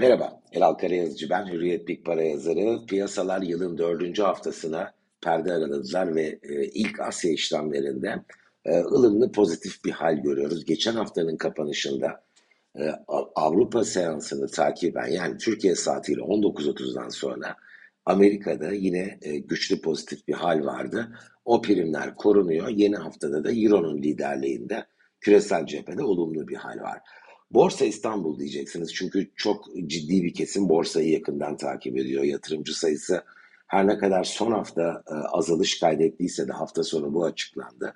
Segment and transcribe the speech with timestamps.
[0.00, 2.86] Merhaba, Elal Karayazıcı ben, Hürriyet Big Para yazarı.
[2.86, 8.14] Piyasalar yılın dördüncü haftasına perde araladılar ve e, ilk Asya işlemlerinde
[8.64, 10.64] e, ılımlı pozitif bir hal görüyoruz.
[10.64, 12.22] Geçen haftanın kapanışında
[12.78, 12.90] e,
[13.34, 17.56] Avrupa seansını takiben yani Türkiye saatiyle 19.30'dan sonra
[18.06, 21.08] Amerika'da yine e, güçlü pozitif bir hal vardı.
[21.44, 22.68] O primler korunuyor.
[22.68, 24.84] Yeni haftada da Euro'nun liderliğinde
[25.20, 27.00] küresel cephede olumlu bir hal var.
[27.50, 32.24] Borsa İstanbul diyeceksiniz çünkü çok ciddi bir kesim borsayı yakından takip ediyor.
[32.24, 33.24] Yatırımcı sayısı
[33.66, 37.94] her ne kadar son hafta e, azalış kaydettiyse de hafta sonu bu açıklandı.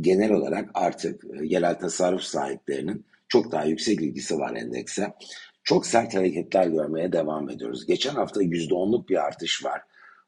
[0.00, 5.14] Genel olarak artık e, yerel tasarruf sahiplerinin çok daha yüksek ilgisi var endekse.
[5.64, 7.86] Çok sert hareketler görmeye devam ediyoruz.
[7.86, 9.82] Geçen hafta %10'luk bir artış var.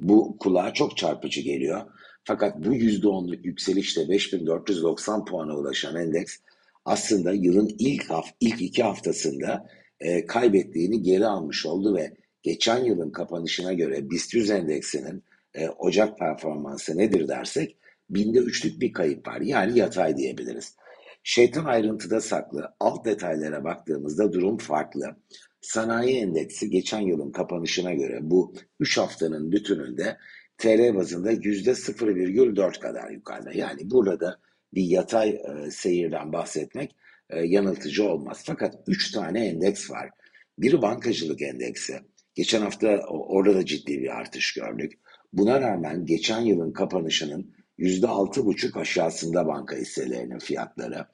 [0.00, 1.80] Bu kulağa çok çarpıcı geliyor.
[2.24, 6.36] Fakat bu %10'luk yükselişte 5490 puana ulaşan endeks
[6.84, 9.68] aslında yılın ilk haf ilk iki haftasında
[10.00, 15.24] e, kaybettiğini geri almış oldu ve geçen yılın kapanışına göre BIST 100 endeksinin
[15.54, 17.76] e, Ocak performansı nedir dersek
[18.10, 19.40] binde üçlük bir kayıp var.
[19.40, 20.76] Yani yatay diyebiliriz.
[21.22, 22.74] Şeytan ayrıntıda saklı.
[22.80, 25.16] Alt detaylara baktığımızda durum farklı.
[25.60, 30.16] Sanayi endeksi geçen yılın kapanışına göre bu 3 haftanın bütününde
[30.58, 33.52] TL bazında %0,4 kadar yukarıda.
[33.52, 34.38] Yani burada
[34.74, 36.96] bir yatay e, seyirden bahsetmek
[37.30, 38.42] e, yanıltıcı olmaz.
[38.46, 40.10] Fakat 3 tane endeks var.
[40.58, 42.00] Biri bankacılık endeksi.
[42.34, 44.92] Geçen hafta orada da ciddi bir artış gördük.
[45.32, 51.06] Buna rağmen geçen yılın kapanışının %6,5 aşağısında banka hisselerinin fiyatları.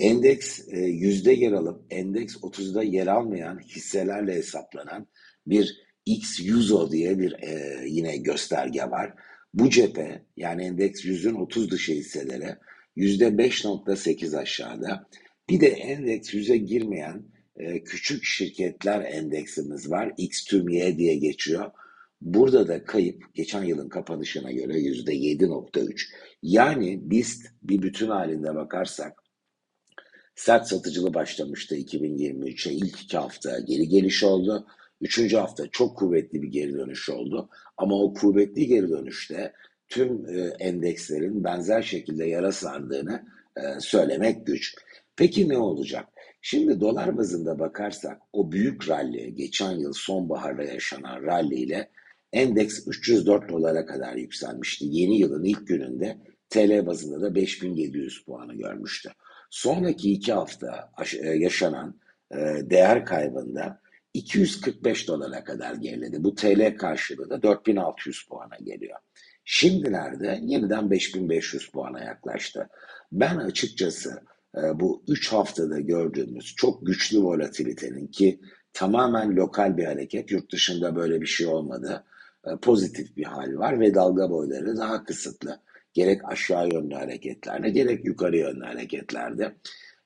[0.00, 5.06] Endeks e, yüzde yer alıp endeks 30'da yer almayan hisselerle hesaplanan
[5.46, 9.14] bir X100O diye bir e, yine gösterge var.
[9.54, 12.58] Bu cephe yani endeks yüzün 30 dışı hisselere
[12.98, 15.08] %5.8 aşağıda.
[15.48, 17.22] Bir de endeks girmeyen
[17.56, 20.12] e, küçük şirketler endeksimiz var.
[20.16, 21.70] X tüm Y diye geçiyor.
[22.20, 26.10] Burada da kayıp geçen yılın kapanışına göre %7.3.
[26.42, 29.22] Yani BIST bir bütün halinde bakarsak
[30.34, 34.66] sert satıcılı başlamıştı 2023'e ilk iki hafta geri geliş oldu.
[35.00, 37.48] Üçüncü hafta çok kuvvetli bir geri dönüş oldu.
[37.76, 39.52] Ama o kuvvetli geri dönüşte
[39.88, 43.24] tüm e, endekslerin benzer şekilde yara sardığını
[43.56, 44.74] e, söylemek güç.
[45.16, 46.08] Peki ne olacak?
[46.42, 51.90] Şimdi dolar bazında bakarsak o büyük rally, geçen yıl sonbaharda yaşanan rally ile
[52.32, 54.84] endeks 304 dolara kadar yükselmişti.
[54.88, 56.18] Yeni yılın ilk gününde
[56.50, 59.10] TL bazında da 5700 puanı görmüştü.
[59.50, 60.90] Sonraki iki hafta
[61.20, 61.94] e, yaşanan
[62.70, 63.80] değer kaybında
[64.14, 66.24] 245 dolara kadar geriledi.
[66.24, 68.98] Bu TL karşılığı da 4600 puana geliyor.
[69.50, 72.68] Şimdilerde yeniden 5500 puana yaklaştı.
[73.12, 74.22] Ben açıkçası
[74.56, 78.40] e, bu 3 haftada gördüğümüz çok güçlü volatilitenin ki
[78.72, 82.04] tamamen lokal bir hareket, yurt dışında böyle bir şey olmadı.
[82.46, 85.60] E, pozitif bir hal var ve dalga boyları daha kısıtlı.
[85.92, 89.54] Gerek aşağı yönlü hareketlerde gerek yukarı yönlü hareketlerde.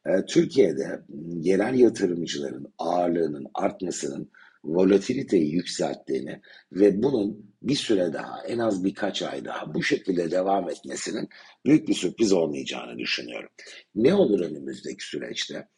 [0.07, 1.03] E, Türkiye'de
[1.41, 4.31] yerel yatırımcıların ağırlığının artmasının
[4.65, 6.41] volatiliteyi yükselttiğini
[6.73, 11.29] ve bunun bir süre daha en az birkaç ay daha bu şekilde devam etmesinin
[11.67, 13.51] büyük bir sürpriz olmayacağını düşünüyorum.
[13.95, 15.69] Ne olur önümüzdeki süreçte?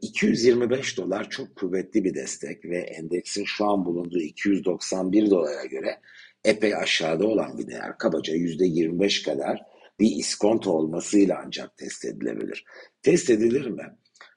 [0.00, 6.00] 225 ee, dolar çok kuvvetli bir destek ve endeksin şu an bulunduğu 291 dolara göre
[6.44, 7.98] epey aşağıda olan bir değer.
[7.98, 9.62] Kabaca %25 kadar
[10.00, 12.64] bir iskonto olmasıyla ancak test edilebilir.
[13.02, 13.96] Test edilir mi?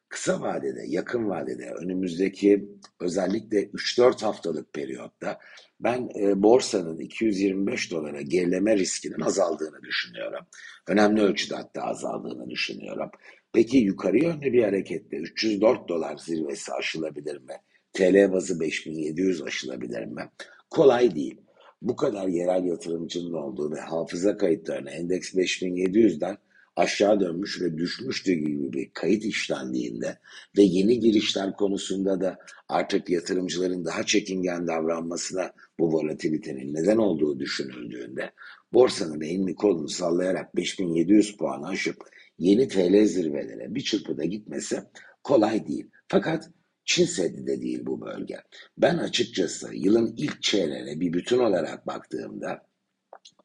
[0.10, 2.70] Kısa vadede, yakın vadede, önümüzdeki
[3.00, 5.40] özellikle 3-4 haftalık periyotta
[5.80, 10.46] ben e, borsanın 225 dolara gerileme riskinin azaldığını düşünüyorum.
[10.88, 13.10] Önemli ölçüde hatta azaldığını düşünüyorum.
[13.54, 17.54] Peki yukarı yönlü bir harekette 304 dolar zirvesi aşılabilir mi?
[17.94, 20.30] TL bazı 5700 aşılabilir mi?
[20.70, 21.42] Kolay değil.
[21.82, 26.38] Bu kadar yerel yatırımcının olduğu ve hafıza kayıtlarına endeks 5700'den
[26.78, 30.18] aşağı dönmüş ve düşmüştü gibi bir kayıt işlendiğinde
[30.58, 32.38] ve yeni girişler konusunda da
[32.70, 38.32] artık yatırımcıların daha çekingen davranmasına bu volatilitenin neden olduğu düşünüldüğünde
[38.74, 41.98] borsanın elini kolunu sallayarak 5700 puan aşıp
[42.40, 44.84] yeni TL zirvelere bir çırpıda gitmesi
[45.24, 45.86] kolay değil.
[46.08, 46.50] Fakat
[46.86, 48.36] Çin Seddi de değil bu bölge.
[48.78, 52.66] Ben açıkçası yılın ilk çeyreğine bir bütün olarak baktığımda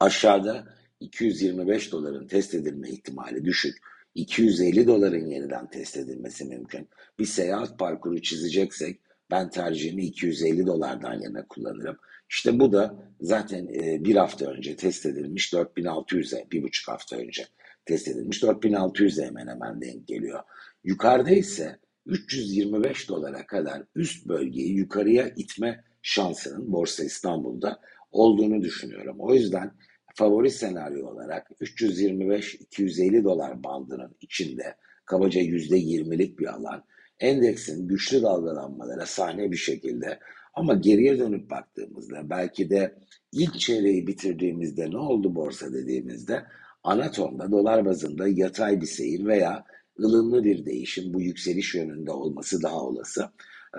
[0.01, 3.79] aşağıda 225 doların test edilme ihtimali düşük.
[4.15, 6.89] 250 doların yeniden test edilmesi mümkün.
[7.19, 9.01] Bir seyahat parkuru çizeceksek
[9.31, 11.97] ben tercihimi 250 dolardan yana kullanırım.
[12.31, 17.47] İşte bu da zaten e, bir hafta önce test edilmiş 4600'e, bir buçuk hafta önce
[17.85, 20.41] test edilmiş 4600'e hemen hemen denk geliyor.
[20.85, 27.81] Yukarıda ise 325 dolara kadar üst bölgeyi yukarıya itme şansının Borsa İstanbul'da
[28.13, 29.17] olduğunu düşünüyorum.
[29.19, 29.73] O yüzden
[30.15, 36.85] favori senaryo olarak 325-250 dolar bandının içinde kabaca %20'lik bir alan
[37.21, 40.19] endeksin güçlü dalgalanmalara sahne bir şekilde
[40.55, 42.95] ama geriye dönüp baktığımızda belki de
[43.33, 46.45] ilk çeyreği bitirdiğimizde ne oldu borsa dediğimizde
[46.85, 49.65] anatomda dolar bazında yatay bir seyir veya
[50.01, 53.23] ılımlı bir değişim bu yükseliş yönünde olması daha olası.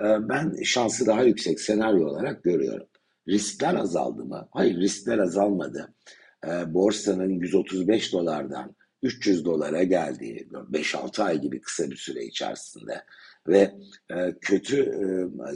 [0.00, 2.86] Ee, ben şansı daha yüksek senaryo olarak görüyorum.
[3.28, 4.48] Riskler azaldı mı?
[4.50, 5.94] Hayır riskler azalmadı.
[6.46, 13.02] Ee, borsanın 135 dolardan 300 dolara geldiği 5-6 ay gibi kısa bir süre içerisinde
[13.48, 13.72] ve
[14.10, 15.06] e, kötü e,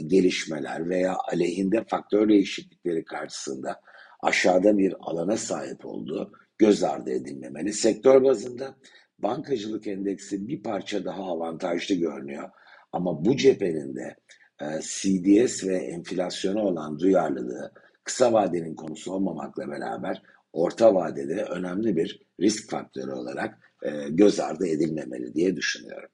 [0.01, 3.81] gelişmeler veya aleyhinde faktör değişiklikleri karşısında
[4.21, 7.73] aşağıda bir alana sahip olduğu göz ardı edilmemeli.
[7.73, 8.75] Sektör bazında
[9.19, 12.49] bankacılık endeksi bir parça daha avantajlı görünüyor.
[12.91, 14.15] Ama bu cephenin de
[14.61, 17.71] e, CDS ve enflasyona olan duyarlılığı
[18.03, 20.21] kısa vadenin konusu olmamakla beraber
[20.53, 23.73] orta vadede önemli bir risk faktörü olarak
[24.09, 26.09] göz ardı edilmemeli diye düşünüyorum.